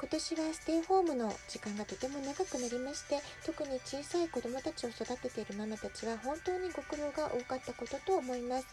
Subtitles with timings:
[0.00, 8.66] 今年はステイホームの時間がとても長くなりまして特に小さい子どもたちを育てているママたちは本当にご苦労が多かったことと思います、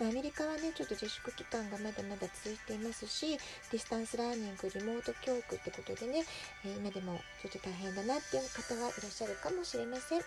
[0.00, 3.38] まあ、アメリカはねちょっと自粛期間がまだまだ続いていますし
[3.70, 6.24] distance learning リモート教育ってことでね、
[6.66, 10.20] え今でもちょっと大変だなっていう方がいらっしゃるかもしれません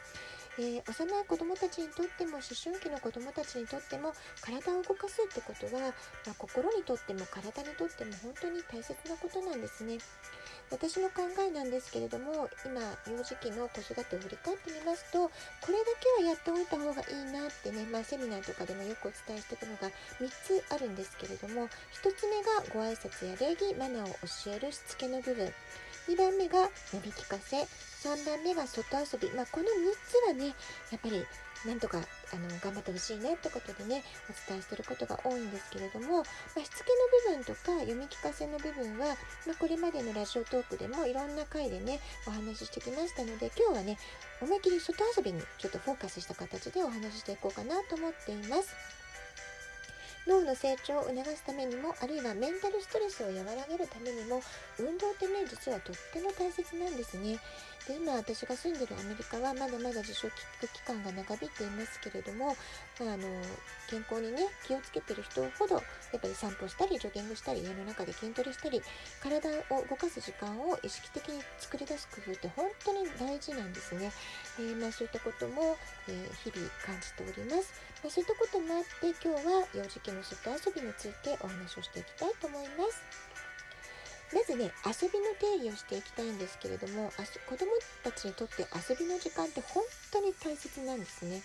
[0.58, 5.92] えー、幼い子どもたちにとっても思春期の子どもたちにとっても体を動かすってことは、
[6.26, 9.98] まあ、心にとっても体にとっても本当に大切なことなんですね。
[10.72, 15.32] 私の考えなんですけれども今幼児期の子育てを振り返ってみますとこ
[15.70, 15.86] れだ
[16.18, 21.68] けはやっておいた方がいいなってね、まあ、セミナーとかでもよくお伝えしていくのが3つあるんですけれども
[22.04, 25.52] 1つ目がご挨拶や礼儀マナーを教えるしつけの部分。
[26.08, 27.64] 2番目が伸び聞かせ
[28.08, 29.70] 3番目が外遊び、まあ、この3
[30.08, 30.54] つはね
[30.92, 31.26] やっぱり
[31.66, 32.00] なんとか
[32.34, 36.92] あの頑張ってほしいねってことでねお伝えしてることが多いんですけれども、まあ、しつけ
[37.30, 43.98] の部分とか読み聞かせの部分は、まあ、これまでのラジオトークでもいろんな回でねお話ししてきましたので今日はね
[44.42, 48.95] 思いっきり外遊びにちょっとフォーカスした形でお話ししていこうかなと思っています。
[50.28, 54.42] 脳の成長を促すためにもあるいはメンタルストレスを和らげるためにも
[54.80, 57.38] 運動ってね実はとっても大切なんですね。
[57.88, 60.32] で今私が住んでるアメリカはまだまだ自粛
[60.74, 62.58] 期間が長引いていますけれども、
[63.00, 63.28] まあ、あの
[63.88, 65.82] 健康にね気をつけてる人ほどや
[66.18, 68.82] っぱり散歩したりジョギングしたり家の中で筋トレしたり
[69.22, 74.12] 体を動かす時間を意識的に作り出す工夫って本当に大事なんですね。
[74.60, 77.74] えー、まあ、そういったことも、えー、日々感じております。
[78.04, 83.36] まあ、そういったこともあって今日は幼児期の外遊びについてお話をしていきたいと思います。
[84.34, 87.12] まずね遊びの定義をしていきたいんですけれども
[87.48, 87.72] 子ども
[88.04, 91.42] たちにとって遊びの時間って本当に大切なんですね。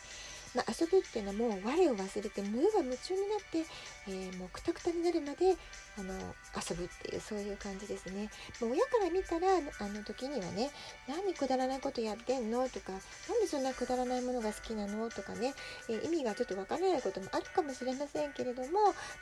[0.55, 3.65] まあ、遊ぶっていうのはもう我を忘れて無我夢中になって、
[4.09, 5.55] えー、もうくたくたになるまで
[5.99, 6.15] あの
[6.56, 8.31] 遊ぶっていうそういう感じですね。
[8.61, 10.71] もう親から見たらあの時にはね
[11.09, 12.69] 何くだらないことやってんの？
[12.69, 12.93] とか
[13.28, 15.09] 何でそんなくだらないものが好きなの？
[15.11, 15.55] とかね、
[15.88, 18.69] えー、意味がちょっとわからないこともあるかもしれませんけれども、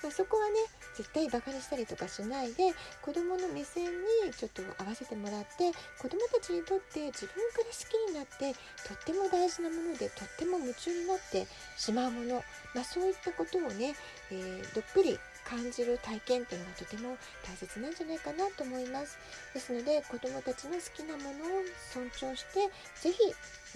[0.03, 0.55] まあ、そこはね
[0.97, 2.73] 絶対バカにしたりとかしないで
[3.03, 8.57] 子どもの目線にちょっと合わせてもらって子どもたちにとって自分から好きになって
[8.89, 11.47] とっても大事なものでとっても夢中になってて
[11.77, 13.95] しまうもの、まあ、そういったことをね、
[14.31, 19.19] えー、どっぷり感じる体験っていうのがとても大切なんじゃないかなと思います。
[19.55, 22.69] ですので子どもたちの好きなものを尊重して
[23.01, 23.19] 是非、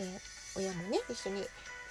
[0.01, 1.41] えー、親もね一緒に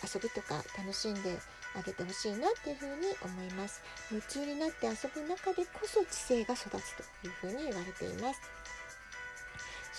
[0.04, 1.38] 遊ぶとか楽しんで
[1.76, 3.82] あげてほしいなっていうふうに思います。
[4.12, 8.42] 夢中になって遊ぶ中でこそ知性が育つというふに言われています。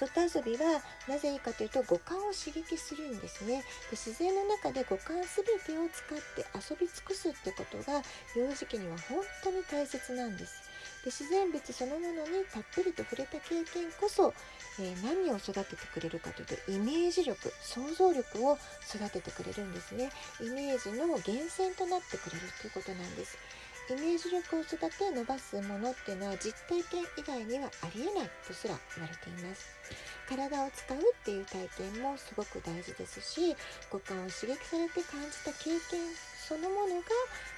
[0.07, 3.63] 外遊びはなぜいいかというと五感を刺激するんですね。
[3.91, 8.03] で自然の中で五感全てを使って遊び尽くすってことが
[8.37, 10.73] 幼児期には本当に大切なんです。
[11.05, 14.33] で自然物そのものにたっぷりと触れた経験こそ、
[14.79, 18.59] えー、何を育ててくれるかというとイメージ力想像力を
[18.89, 20.11] 育ててくれるんですね。
[20.41, 23.37] イメージの源泉となってくれるということなんです。
[23.91, 29.67] イメージ力を育て伸ばすものっていうのは実体験以外にはありえないとすら言われています
[30.29, 33.57] 体を使うっていう体験もすごく大事ですし
[33.91, 36.01] 五感を刺激されて感じた経験
[36.39, 37.11] そのものが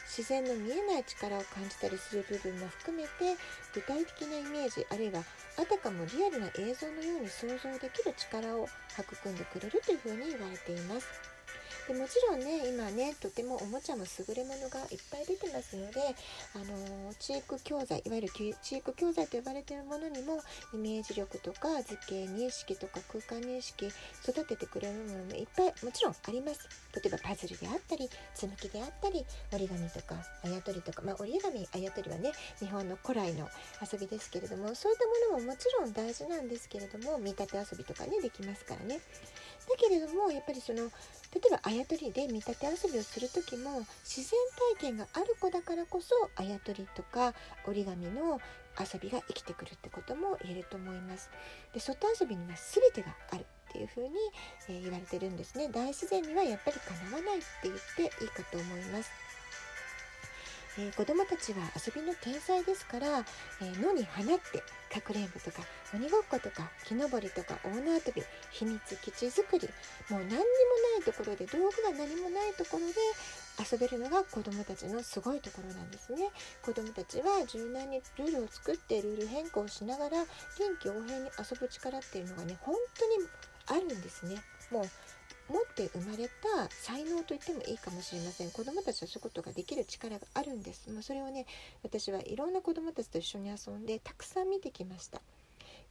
[0.07, 3.37] 自然の見えない力を感じたりする部分も含めて
[3.75, 5.23] 具体的なイメージあるいは
[5.59, 8.69] あたかもリアルな映像のように想像できる力を
[8.99, 11.34] 育んでくれるというふうに言われています。
[11.87, 16.01] でもちろんね今ねとてもおもちゃも優れものがいっぱい出てますので
[16.55, 18.29] あの知育教材いわゆる
[18.63, 20.41] 知育教材と呼ばれているものにも
[20.73, 23.93] イメージ力とか図形認識とか空間認識
[24.27, 26.69] 育ててくれるものもいっぱいもちろんあります。
[26.95, 30.15] 例えばパズルであったり紡きであったり折り紙とか
[30.45, 33.49] あやとりとかまあ折り紙あやとりはね日本の古来の
[33.83, 39.01] 遊びですけれどもそういったものももちろん大事なんですけれども見立て遊びとかねできますからね。
[39.67, 40.91] だけれどもやっぱりその
[41.35, 44.39] 例えばあやとりで見立て遊びをする時も自然
[44.79, 47.35] 体験がある子だからこそあやとりとか
[47.67, 48.41] 折り紙の
[48.79, 51.31] 遊びが生きてくるってことも言えると思います。
[51.73, 54.11] で外遊びには全てがあるっていうふに、
[54.69, 55.69] えー、言われてるんですね。
[55.69, 59.11] 大自然にはやっぱりかなわないって言っていいかと思います。
[60.79, 63.25] えー、子どもたちは遊びの天才ですから、
[63.61, 64.63] えー、野に放って
[64.95, 69.69] かくれんぼとか鬼ごっことか木登りとか大縄跳び秘密基地作り
[70.09, 70.43] もう何にもな
[71.01, 72.95] いところで道具が何もないところで
[73.59, 76.31] 遊べるのが子どもたちのすごいところなんですね。
[76.63, 80.19] 子どもたちは柔軟にルールを作ってルール変更しながら
[80.59, 83.29] 臨機応変に遊ぶ力っていうのがね本当に
[83.67, 84.43] あるんですね。
[84.71, 84.85] もう
[85.49, 88.51] 持って生まれた才能と言ってもいいかもしれません。
[88.51, 91.47] 子どもたちはそういうことができる力があるんです、まあ、それをね
[91.83, 95.21] 私はいろんな子どもたちと一緒に遊んでたくさん見てきました。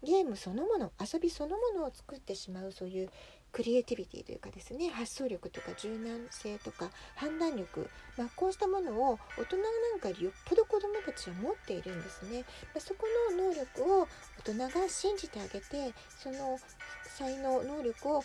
[0.04, 3.10] ゲームそのもの遊びそのものを作ってしまうそういう
[3.54, 9.64] クリエイティビティというかですね発想力とか柔軟性とか判断力、まあ、こうしたものを大人な
[9.96, 14.08] んかよっぽど子どもたちは持っているんですね、まあ、そこの能力を
[14.46, 16.58] 大人が信じてあげてその
[17.06, 18.24] 才能能力を思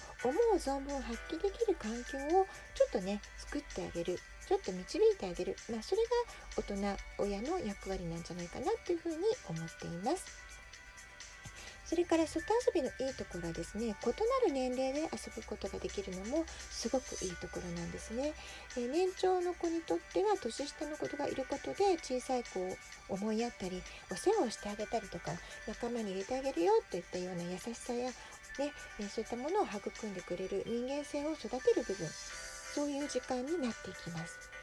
[0.54, 4.18] う存分発揮できる環境をちょっとね作ってあげる。
[4.48, 6.08] ちょっと導いてあげる、まあ、それが
[6.56, 9.16] 大人親の役割なんじゃないかなというふうに
[9.46, 10.47] 思っています。
[11.88, 18.34] それから外遊びのいいところはですね異なる年齢で遊ぶことができるのもすごくいいところなんですね。
[18.76, 22.76] え年長の子にとっては年下の子がいることで小さい子を
[23.08, 23.82] 思いやったり
[24.12, 25.32] お世話をしてあげたりとか
[25.66, 28.14] 仲間に入れてあげるよといったような優しさや、ね、
[29.00, 32.06] えそういったものを育んでくれる人間性を育てる部分
[32.74, 34.57] そういう時間になっていきます。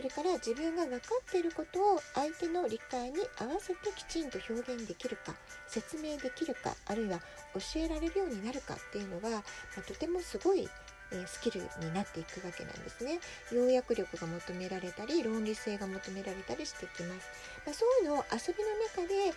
[0.00, 5.34] それから自分が分かっていることを相手の理解に合わせてきちんと表現できるか
[5.68, 7.18] 説明できるかあるいは
[7.52, 10.66] 教えられるようになるかっていうのが、まあ、とてもすごい
[11.12, 13.18] えスキルになっていくわけなんですね。
[13.52, 17.28] 要約力が求められたり論理性が求められたりしてきます。
[17.66, 19.36] まあ、そういうのを遊びの中で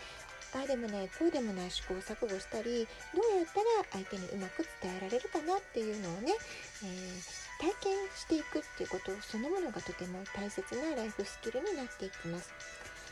[0.56, 6.31] ああでもないこうでもない試行錯誤したりどうやったら相手にうまく伝えられるかなっていうのをね、
[6.83, 12.51] えー体験していくっていうことそのものがとても大切なライフスキルになっていきます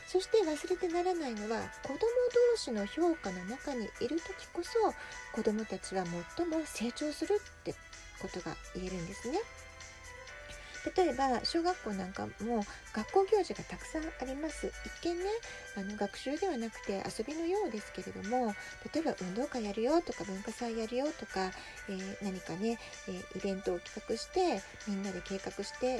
[0.06, 4.92] そして忘れてならないのは子供同士の評価の中にいる時こそ
[5.32, 6.04] 子供たちは
[6.36, 7.74] 最も成長するって
[8.20, 9.38] ことが言えるんですね。
[10.96, 14.72] 例えば小学校なんかも学校行事がたくさんあります。
[15.02, 15.24] 一見ね
[15.76, 18.54] あの学習ではなくて遊びのようですけれども
[18.92, 21.50] 例えば運動会やるよとか文化祭やるよとか、
[21.88, 25.94] えー、何かね、えー、イベントを企画してみんなで計画して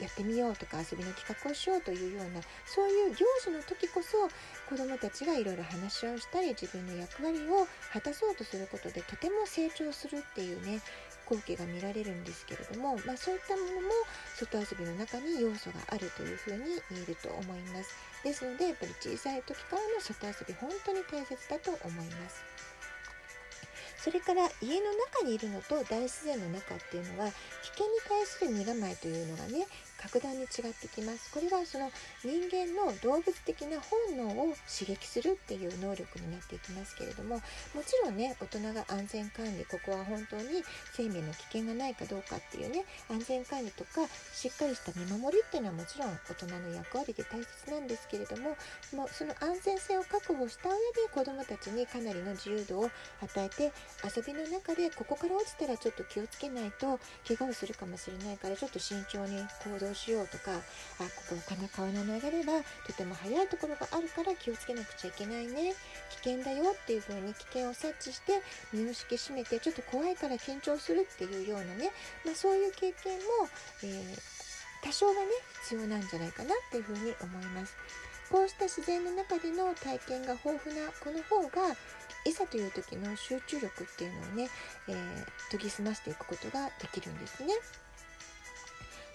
[0.00, 4.28] やってみようとか遊びの企画をしようというようなそういう行事の時こそ
[4.68, 10.80] 子どもたちがいろいろ話し合いをしたり自分の役割を果たそうとすることでとても成長するっていうね
[11.32, 13.88] 光景が見られるんですけれども、まあ、そういったものも
[14.36, 17.96] 外遊びの中に要素があるというふうに言えると思います。
[18.22, 22.44] ですのでやっぱり小さい時からの外遊び本当に大切だと思います。
[23.96, 27.30] それから家の中にいるのと大自然の中っていうのは
[27.62, 29.66] 危険に対する身構えというのがね
[30.02, 31.30] 格段に違ってきます。
[31.32, 31.90] これはその
[32.22, 37.42] 人間の動物的な本能を刺激するっていう能力になっていきますけれどもも
[37.84, 40.62] ちろんね大人が安全管理ここは本当に
[40.92, 48.56] 生命の危険がないかどうかっていうね安全管理とかしっかりした見守りっていうのはもちろん大人の役割で大切なんですけれども
[48.94, 50.80] もうその安全性を確保した上で
[51.12, 52.90] 子どもたちにかなりの自由度を
[53.22, 53.72] 与えて
[54.04, 60.58] 遊びの中でここから落ちたらちょっと気をつけないと怪我をするかもしれないからちょっと慎重に行動しようとかあ
[61.28, 62.52] ここかな川の流れが
[62.86, 65.74] とても速いところがあるから気をつけなくちゃいけないね
[66.22, 68.42] 危険だよっていう風に危険を察知して
[68.72, 71.90] 身を引き締めてちょっと怖いから緊張するっていうようなね、
[72.24, 73.48] まあ、そういう経験も、
[73.84, 74.18] えー、
[74.82, 75.18] 多少はね
[75.62, 77.76] 必要なんじゃないかなっていう風に思います。
[78.30, 81.76] こうした自然の中での体験が豊富な子の方が
[82.24, 84.48] いざという時の集中力っていうのをね、
[84.88, 84.96] えー、
[85.50, 87.52] 研ぎ澄ましていくことができるんですね。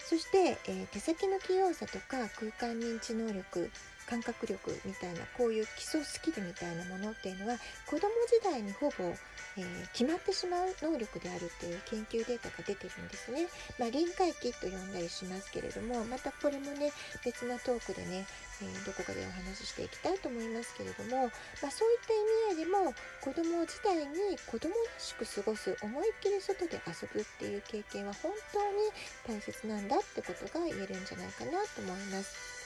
[0.08, 3.70] そして、えー、手先の器用さとか空間認知能力
[4.08, 9.04] 感覚力みたいなこういう基礎スキルみたいなものっていうのは子供時代にほぼ、
[9.56, 13.46] えー、決まってしまう能力であるっていう研究データが出てるんですね。
[13.78, 16.90] まあ、臨界期と呼んだりしますけれどもまたこれもね
[17.24, 18.24] 別なトークでね、
[18.62, 21.28] えー、どこかでお話ししていきたいと思いますけれども、
[21.60, 22.14] まあ、そういった
[22.56, 32.57] 意味合いでも子供時代に子供らしく過ごす思いっきり外で遊ぶっていう経験は本当に大切なんだってことが言えるんじゃないかなと思います。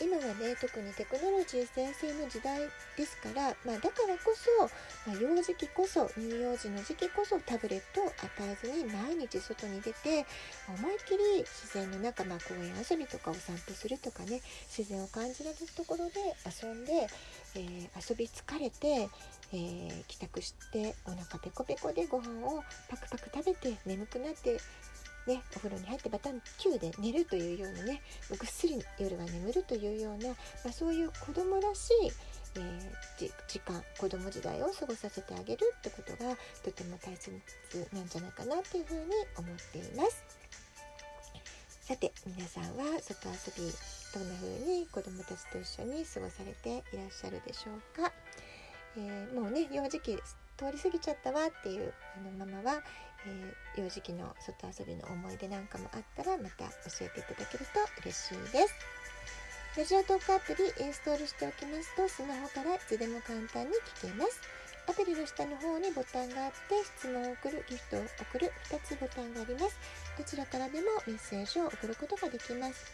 [0.00, 2.58] 今はね特にテクノロジー先生の時代
[2.96, 4.68] ですから、まあ、だからこそ、
[5.08, 10.26] まあ、幼児期こそ乳幼児の時期こそタブレットを与えずに毎日外に出て
[10.68, 16.12] 思いっきり自然の中、まあ、公園遊びとかお散歩するとかね自然を感じられるところで
[16.44, 17.06] 遊んで、
[17.54, 19.08] えー、遊び疲れて、
[19.52, 24.58] えー、帰宅してお腹ペコペコでご飯をパクパク食べて眠くなって
[25.26, 30.34] ね、お風呂に入ってバタン9で寝るというようなねぐっすり夜は眠るというような、ま
[30.68, 32.12] あ、そういう子供らしい、
[32.56, 37.30] えー、時間子供時代を過ごさせてあげるってことがとても大切
[37.92, 39.00] なんじゃないかなっていうふうに
[39.38, 40.24] 思っています。
[41.84, 43.70] さて皆さんは外遊び
[44.14, 48.10] どんな風に子供たちと一緒に過ごされていらっしゃるでしょうか、
[48.96, 50.16] えー、もうね幼児期
[50.56, 52.82] 通り過ぎちゃったわっていうあのママは、
[53.26, 58.74] えー、幼児期の外遊びの思い出なんかもあったらまた教えていただけると嬉しいです。
[59.76, 64.38] ラジオトークアプリインストールしておきますとスマホからいつでも簡単に聞けます。
[64.86, 69.74] アプリの下の方にボタンがあって質問を送るギフトを送る2つボタンがあります。
[70.16, 72.86] どちらからでもメッセージを送ることができます。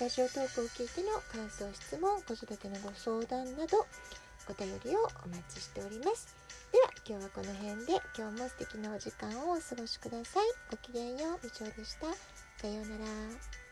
[0.00, 3.86] ラジオトークを聞いての感想質問子育てのご相談など
[4.50, 6.43] お便りをお待ちしております。
[6.74, 10.44] では今日はこの辺で今日も素敵なお時間をお過ごしください。
[10.72, 11.44] ごきげんよう。
[11.44, 12.08] みちょでした。
[12.60, 13.63] さようなら。